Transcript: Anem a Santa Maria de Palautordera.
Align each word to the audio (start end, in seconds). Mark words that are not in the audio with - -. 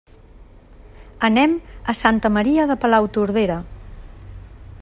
Anem 1.29 1.53
a 1.93 1.95
Santa 1.99 2.33
Maria 2.39 2.67
de 2.73 2.79
Palautordera. 2.87 3.63